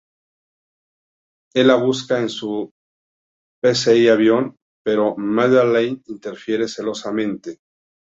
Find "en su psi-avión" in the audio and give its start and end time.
2.19-4.55